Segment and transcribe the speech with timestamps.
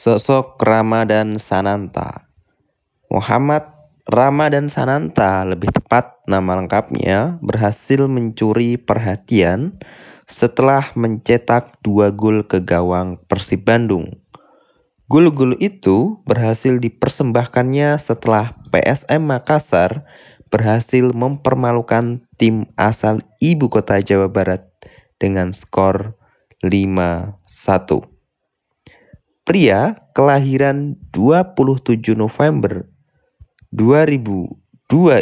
[0.00, 2.32] Sosok Ramadan Sananta
[3.12, 3.68] Muhammad
[4.08, 9.76] Ramadan Sananta, lebih tepat nama lengkapnya, berhasil mencuri perhatian
[10.24, 14.24] setelah mencetak dua gol ke gawang Persib Bandung.
[15.04, 20.08] Gol-gol itu berhasil dipersembahkannya setelah PSM Makassar
[20.48, 24.64] berhasil mempermalukan tim asal ibu kota Jawa Barat
[25.20, 26.16] dengan skor
[26.64, 28.09] 5-1.
[29.50, 32.86] Pria kelahiran 27 November
[33.74, 34.54] 2002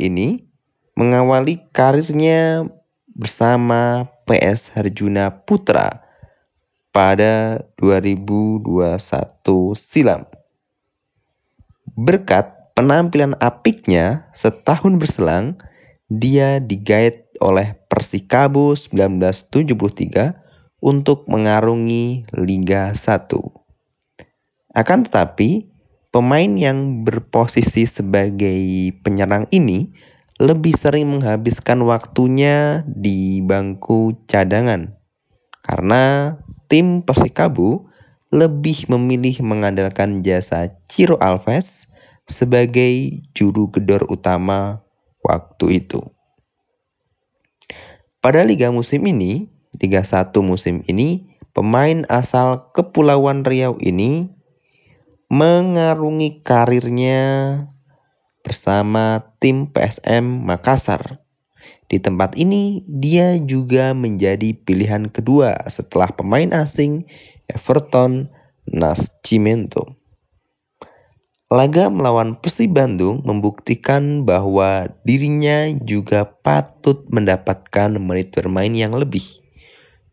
[0.00, 0.48] ini
[0.96, 2.64] mengawali karirnya
[3.12, 6.08] bersama PS Harjuna Putra
[6.88, 8.64] pada 2021
[9.76, 10.24] silam.
[11.92, 15.60] Berkat penampilan apiknya setahun berselang,
[16.08, 20.32] dia digait oleh Persikabo 1973
[20.80, 23.63] untuk mengarungi Liga 1.
[24.74, 25.70] Akan tetapi,
[26.10, 29.94] pemain yang berposisi sebagai penyerang ini
[30.42, 34.98] lebih sering menghabiskan waktunya di bangku cadangan.
[35.62, 36.34] Karena
[36.66, 37.86] tim Persikabo
[38.34, 41.86] lebih memilih mengandalkan jasa Ciro Alves
[42.26, 44.82] sebagai juru gedor utama
[45.22, 46.02] waktu itu.
[48.18, 54.33] Pada liga musim ini, Liga 1 musim ini, pemain asal Kepulauan Riau ini
[55.34, 57.18] mengarungi karirnya
[58.46, 61.26] bersama tim PSM Makassar.
[61.90, 67.10] Di tempat ini, dia juga menjadi pilihan kedua setelah pemain asing
[67.50, 68.30] Everton
[68.70, 69.98] Nascimento.
[71.50, 79.42] Laga melawan Persib Bandung membuktikan bahwa dirinya juga patut mendapatkan menit bermain yang lebih.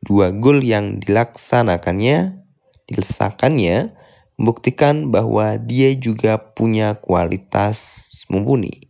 [0.02, 2.42] Dua gol yang dilaksanakannya,
[2.90, 4.01] dilesakannya
[4.42, 8.90] membuktikan bahwa dia juga punya kualitas mumpuni.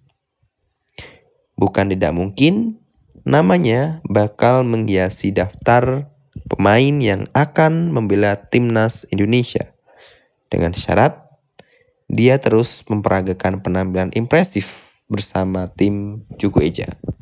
[1.60, 2.80] Bukan tidak mungkin
[3.28, 6.08] namanya bakal menghiasi daftar
[6.48, 9.76] pemain yang akan membela timnas Indonesia.
[10.48, 11.20] Dengan syarat
[12.08, 16.96] dia terus memperagakan penampilan impresif bersama tim Juku Eja.